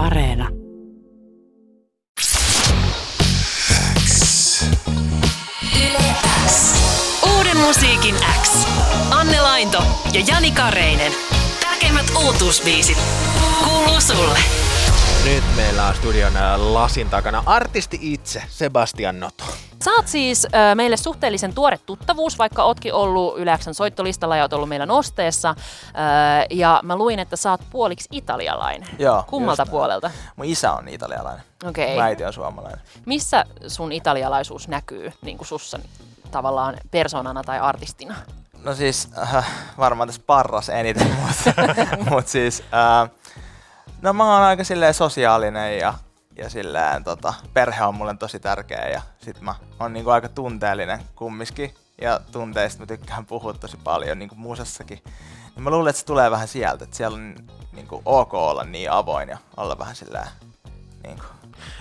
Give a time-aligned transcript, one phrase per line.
[0.00, 0.48] Areena.
[7.36, 8.66] Uuden musiikin X.
[9.10, 9.82] Anne Lainto
[10.12, 11.12] ja Jani Kareinen.
[11.60, 12.98] Tärkeimmät uutuusbiisit
[13.64, 14.38] kuuluu sulle.
[15.24, 19.44] Nyt meillä on studion lasin takana artisti itse, Sebastian Noto.
[19.86, 24.68] Oot siis äh, meille suhteellisen tuore tuttavuus, vaikka ootkin ollut Yläksän soittolistalla ja oot ollut
[24.68, 25.48] meillä nosteessa.
[25.48, 28.88] Äh, ja mä luin, että sä oot puoliksi italialainen.
[28.98, 30.10] Joo, Kummalta puolelta?
[30.36, 31.44] Mun isä on italialainen.
[31.64, 31.94] Okei.
[31.94, 32.80] Mun äiti on suomalainen.
[33.06, 35.78] Missä sun italialaisuus näkyy niin kuin sussa
[36.30, 38.14] tavallaan persoonana tai artistina?
[38.64, 39.46] No siis äh,
[39.78, 41.52] varmaan tässä parras eniten, mutta
[42.10, 43.10] mut siis äh,
[44.02, 45.94] no mä oon aika silleen sosiaalinen ja,
[46.36, 51.02] ja silleen tota, perhe on mulle tosi tärkeä ja sit mä oon niinku aika tunteellinen
[51.16, 55.02] kumminkin ja tunteista mä tykkään puhua tosi paljon niinku musassakin.
[55.54, 57.34] Niin mä luulen, että se tulee vähän sieltä, että siellä on
[57.72, 60.28] niinku ok olla niin avoin ja olla vähän silleen
[61.02, 61.24] niinku,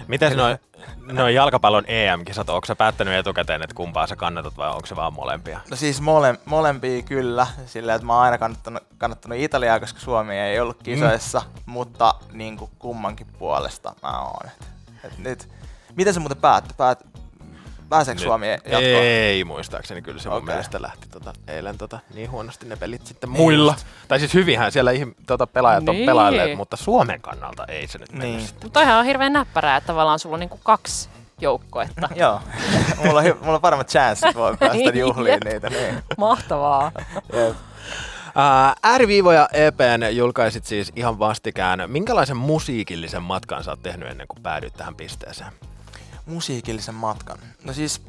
[0.07, 0.57] Miten noin
[1.11, 5.13] noi jalkapallon EM-kisat, onko sä päättänyt etukäteen, että kumpaa sä kannatat vai onko se vaan
[5.13, 5.59] molempia?
[5.69, 10.39] No siis mole, molempia kyllä, silleen, että mä oon aina kannattanut, kannattanut Italiaa, koska Suomi
[10.39, 11.61] ei ollut kisoissa, mm.
[11.65, 14.45] mutta niin kuin kummankin puolesta mä oon.
[14.45, 15.49] Et, et nyt,
[15.95, 16.73] miten se muuten päättyi?
[16.77, 17.05] Päät,
[17.89, 18.83] pääseekö Suomi jatkoon?
[18.83, 20.45] Ei muistaakseni, kyllä se mun Okei.
[20.47, 23.75] mielestä lähti tota, eilen tota, niin huonosti ne pelit sitten muilla.
[24.07, 26.05] Tai siis hyvinhän siellä ihm, tota, pelaajat on Niin.
[26.05, 28.41] pelailleet, mutta Suomen kannalta ei se nyt mennyt Niin.
[28.41, 28.65] sitten.
[28.65, 31.09] Mutta toihan on hirveän näppärää, että tavallaan sulla on niinku kaksi
[31.41, 32.09] joukkoetta.
[32.15, 32.41] Joo,
[33.05, 34.95] mulla on, hy- mulla on paremmat chanssit voi päästä Jep.
[34.95, 35.69] juhliin niitä.
[35.69, 36.03] Niin.
[36.17, 36.91] Mahtavaa.
[37.33, 37.55] Jep.
[38.35, 41.83] Ää, Ääriviivoja EPn julkaisit siis ihan vastikään.
[41.87, 45.51] Minkälaisen musiikillisen matkan sä oot tehnyt ennen kuin päädyit tähän pisteeseen?
[46.29, 47.37] Musiikillisen matkan.
[47.63, 48.01] No siis,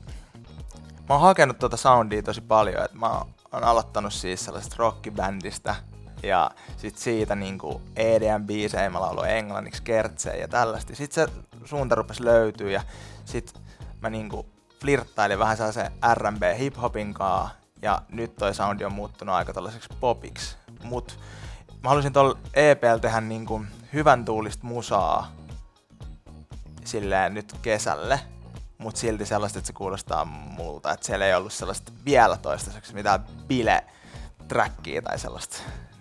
[1.08, 3.08] mä oon hakenut tuota soundia tosi paljon, että mä
[3.52, 5.74] oon aloittanut siis sellaisesta rockibändistä
[6.22, 10.96] ja sit siitä niinku EDM-biisejä, mä lauloin englanniksi kertsejä ja tällaista.
[10.96, 11.32] Sitten se
[11.64, 12.82] suunta rupesi löytyy ja
[13.24, 13.60] sit
[14.00, 14.46] mä niinku
[14.80, 17.50] flirttailin vähän sellaisen R&B hiphopin kaa
[17.82, 20.56] ja nyt toi soundi on muuttunut aika tällaiseksi popiksi.
[20.82, 21.18] Mut
[21.82, 25.32] mä halusin tuolla EPL tehdä niinku hyvän tuulista musaa
[26.84, 28.20] silleen nyt kesälle,
[28.78, 33.24] mutta silti sellaista, että se kuulostaa multa, että siellä ei ollut sellaista vielä toistaiseksi mitään
[33.46, 33.84] bile
[34.48, 35.56] trackia tai sellaista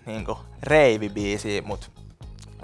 [0.06, 1.86] niinku reivibiisiä, mutta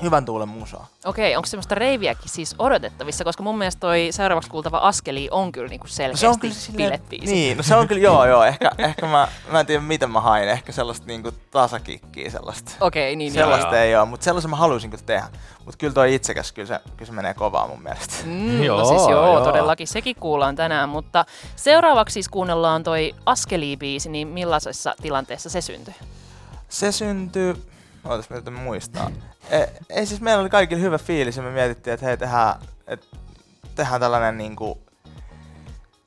[0.02, 0.86] hyvän tuulen musaa.
[1.04, 5.68] Okei, onko semmoista reiviäkin siis odotettavissa, koska mun mielestä toi seuraavaksi kuultava Askeli on kyllä
[5.68, 7.32] niinku No selkeästi biletbiisi.
[7.32, 10.20] Niin, no se on kyllä, joo joo, ehkä, ehkä mä, mä en tiedä miten mä
[10.20, 12.72] hain, ehkä sellaista niinku tasakikkiä sellaista.
[12.80, 13.32] Okei, niin, niin.
[13.32, 13.84] Sellaista joo.
[13.84, 15.28] ei ole, mutta sellaisen mä haluaisin kyllä tehdä.
[15.64, 18.14] Mutta kyllä toi itsekäs, kyllä se, kyllä se menee kovaa mun mielestä.
[18.24, 19.44] Mm, Joo, no siis joo, joo.
[19.44, 21.24] todellakin sekin kuullaan tänään, mutta
[21.56, 25.94] seuraavaksi siis kuunnellaan toi Askeli-biisi, niin millaisessa tilanteessa se syntyi?
[26.68, 27.54] Se syntyi,
[28.06, 29.10] ootas mä muistaa.
[29.50, 32.54] Ei, ei siis meillä oli kaikilla hyvä fiilis ja me mietittiin, että hei tehdään,
[32.86, 33.06] et,
[33.74, 34.86] tehdään tällainen niinku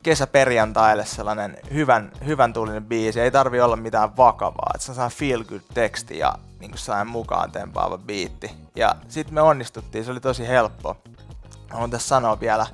[0.03, 3.21] kesäperjantaille sellainen hyvän, hyvän tuulinen biisi.
[3.21, 7.07] Ei tarvi olla mitään vakavaa, että se on sellainen feel good teksti ja niinku sellainen
[7.07, 8.51] mukaan tempaava biitti.
[8.75, 10.97] Ja sitten me onnistuttiin, se oli tosi helppo.
[11.69, 12.67] Haluan tässä sanoa vielä,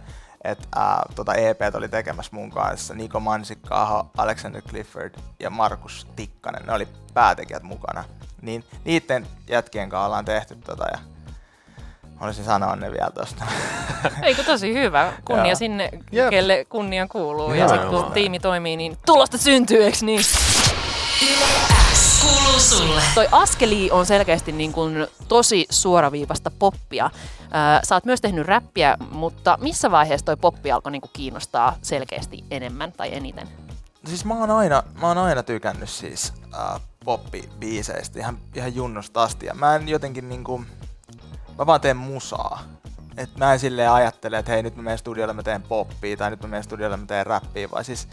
[0.44, 6.66] että ää, tota EP oli tekemässä mun kanssa Niko Mansikka, Alexander Clifford ja Markus Tikkanen.
[6.66, 8.03] Ne oli päätekijät mukana.
[8.46, 10.98] Niin niiden jätkien kanssa ollaan tehty tota ja
[12.16, 13.44] haluaisin sanoa ne vielä tosta.
[14.24, 15.14] Eikö tosi hyvä?
[15.26, 15.56] Kunnia Joo.
[15.56, 16.30] sinne, Jep.
[16.30, 17.54] kelle kunnia kuuluu.
[17.54, 20.22] Ja Joo, sitten kun tiimi toimii, niin tulosta syntyy, eikö niin?
[22.22, 23.02] Kuuluu sulle.
[23.16, 27.10] Toi Askeli on selkeästi niin kuin tosi suoraviivasta poppia.
[27.52, 31.76] Ää, Sä oot myös tehnyt räppiä, mutta missä vaiheessa toi poppi alkoi niin kuin kiinnostaa
[31.82, 33.48] selkeästi enemmän tai eniten?
[34.08, 39.46] Siis mä oon aina, mä oon aina tykännyt siis äh, poppibiiseistä ihan, ihan junnusta asti.
[39.46, 40.64] Ja mä en jotenkin niinku,
[41.58, 42.64] mä vaan teen musaa.
[43.18, 46.30] Et mä en silleen ajattele, että hei nyt mä menen studiolle mä teen poppia tai
[46.30, 48.08] nyt mä menen studiolle mä teen räppiä, vaan siis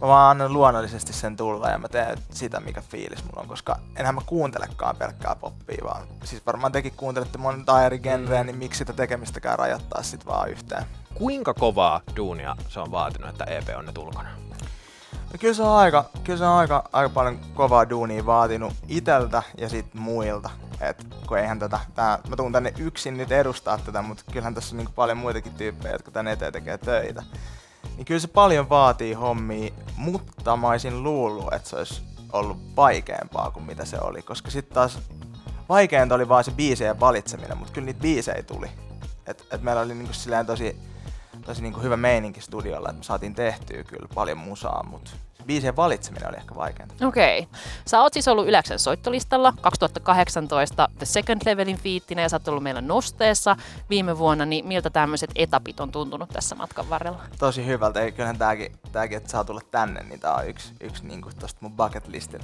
[0.00, 3.78] mä vaan annan luonnollisesti sen tulla ja mä teen sitä, mikä fiilis mulla on, koska
[3.96, 8.78] enhän mä kuuntelekaan pelkkää poppia, vaan siis varmaan tekin kuuntelette monta eri genreä, niin miksi
[8.78, 10.84] sitä tekemistäkään rajoittaa sit vaan yhteen.
[11.14, 14.51] Kuinka kovaa duunia se on vaatinut, että EP on nyt ulkona?
[15.32, 19.42] No kyllä se on aika, kyllä se on aika, aika paljon kovaa duunia vaatinut iteltä
[19.58, 20.50] ja sit muilta.
[20.80, 24.74] Et kun eihän tätä, tää, mä tuun tänne yksin nyt edustaa tätä, mutta kyllähän tässä
[24.74, 27.22] on niinku paljon muitakin tyyppejä, jotka tän eteen tekee töitä.
[27.96, 32.02] Niin kyllä se paljon vaatii hommia, mutta mä olisin luullut, että se olisi
[32.32, 34.98] ollut vaikeampaa kuin mitä se oli, koska sitten taas
[35.68, 38.70] vaikeinta oli vaan se biisejä valitseminen, mutta kyllä niitä biisejä tuli.
[39.26, 40.76] Et, et meillä oli niinku silleen tosi,
[41.46, 45.10] tosi niinku hyvä meininki studiolla, että me saatiin tehtyä kyllä paljon musaa, mutta
[45.46, 47.06] biisien valitseminen oli ehkä vaikeinta.
[47.06, 47.38] Okei.
[47.38, 47.60] Okay.
[47.86, 52.62] Sä oot siis ollut Yläksen soittolistalla 2018 The Second Levelin fiittinä ja sä oot ollut
[52.62, 53.56] meillä nosteessa
[53.90, 57.20] viime vuonna, niin miltä tämmöiset etapit on tuntunut tässä matkan varrella?
[57.38, 58.00] Tosi hyvältä.
[58.00, 61.58] Ei, kyllähän tääkin, tääkin, että saa tulla tänne, niin tää on yksi, yksi niinku tosta
[61.60, 62.40] mun bucket listin.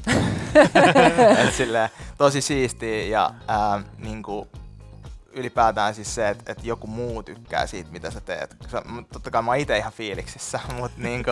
[1.57, 4.49] Silleen, tosi siistiä ja ää, niinku,
[5.39, 8.57] ylipäätään siis se, että, että joku muu tykkää siitä, mitä sä teet.
[9.13, 11.31] Totta kai mä oon itse ihan fiiliksissä, mutta niinku,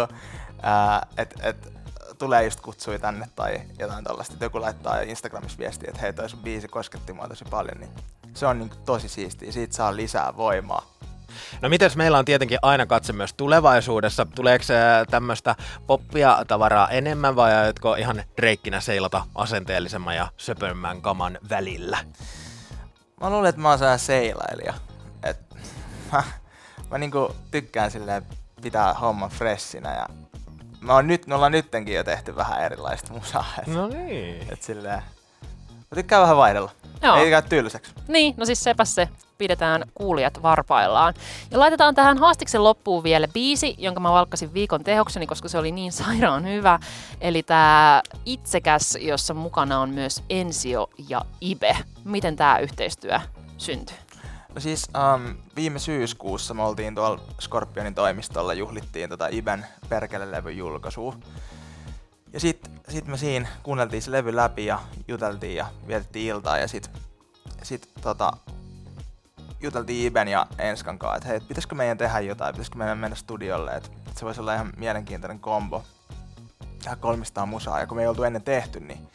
[1.17, 1.73] että et,
[2.19, 6.29] tulee just kutsui tänne tai jotain tollaista, että joku laittaa Instagramissa viestiä, että hei toi
[6.29, 7.91] sun biisi kosketti mua tosi paljon, niin
[8.35, 10.97] se on niinku tosi siistiä, siitä saa lisää voimaa.
[11.61, 14.27] No mites meillä on tietenkin aina katse myös tulevaisuudessa.
[14.35, 14.65] Tuleeko
[15.11, 15.55] tämmöistä
[15.87, 21.99] poppia tavaraa enemmän vai aiotko ihan reikkinä seilata asenteellisemman ja söpömmän kaman välillä?
[23.21, 24.75] Mä luulen, että mä oon sellainen seilailija.
[25.23, 25.39] Et,
[26.13, 26.23] mä,
[26.91, 28.27] mä niinku tykkään silleen
[28.63, 30.07] pitää homman freshinä ja
[30.81, 33.45] mä oon nyt, me ollaan nyttenkin jo tehty vähän erilaista musaa.
[33.59, 34.53] Et, no niin.
[34.53, 35.03] Et silleen,
[35.77, 36.71] mä tykkään vähän vaihdella.
[37.03, 37.17] Joo.
[37.17, 37.93] Ei käy tylsäksi.
[38.09, 39.09] Niin, no siis sepä se.
[39.39, 41.15] Pidetään kuulijat varpaillaan.
[41.51, 45.73] Ja laitetaan tähän haastiksen loppuun vielä biisi, jonka mä valkkasin viikon tehokseni, koska se oli
[45.73, 46.79] niin sairaan hyvä.
[47.21, 51.77] Eli tämä Itsekäs, jossa mukana on myös Ensio ja Ibe.
[52.05, 53.21] Miten tämä yhteistyö
[53.59, 53.97] syntyi?
[54.55, 61.17] No siis um, viime syyskuussa me oltiin tuolla Scorpionin toimistolla, juhlittiin tota Iben perkele-levyn julkaisua.
[62.33, 66.69] Ja sit, sit me siinä kuunneltiin se levy läpi ja juteltiin ja vietettiin iltaa ja
[66.69, 66.91] sit,
[67.63, 68.33] sit tota,
[69.61, 73.71] juteltiin Iben ja Enskan kanssa, että hei, pitäisikö meidän tehdä jotain, pitäisikö meidän mennä studiolle,
[73.71, 75.85] että se voisi olla ihan mielenkiintoinen kombo.
[76.83, 79.09] Tehdä kolmistaan musaa, ja kun me ei oltu ennen tehty, niin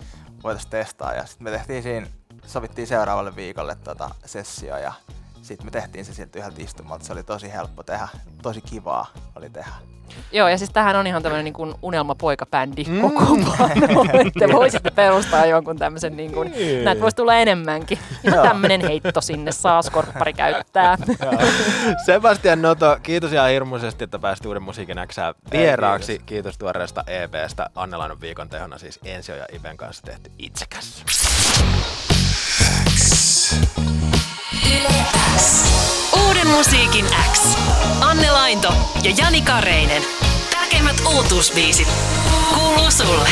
[0.43, 1.13] voitaisiin testaa.
[1.13, 2.07] Ja sitten me tehtiin siinä,
[2.45, 4.93] sovittiin seuraavalle viikolle tota sessio ja
[5.41, 7.05] sitten me tehtiin se sieltä yhdeltä istumalta.
[7.05, 8.07] Se oli tosi helppo tehdä,
[8.41, 9.71] tosi kivaa oli tehdä.
[10.31, 13.01] Joo, ja siis tähän on ihan tämmöinen niin kuin unelmapoikabändi mm.
[13.01, 14.05] kokoonpano.
[14.39, 16.85] Te voisitte perustaa jonkun tämmöisen, niin kuin, niin.
[16.85, 17.99] näitä voisi tulla enemmänkin.
[18.23, 20.97] Ihan tämmöinen heitto sinne saa skorppari käyttää.
[22.05, 26.07] Sebastian Noto, kiitos ihan hirmuisesti, että pääsit Uuden musiikin Xää vieraaksi.
[26.07, 26.25] Kiitos.
[26.25, 27.69] kiitos tuoreesta EPstä.
[27.75, 31.03] Annelainon viikon tehona siis Ensio ja Iben kanssa tehty itsekäs.
[34.71, 35.00] Uuden
[36.61, 37.57] musiikin X.
[38.01, 38.73] Anne Lainto
[39.03, 40.03] ja Jani Kareinen.
[40.51, 41.87] Tärkeimmät uutuusbiisit
[42.53, 43.29] kuuluu sulle.